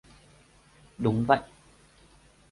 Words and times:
Đúng 0.97 1.25
vậy 1.25 1.39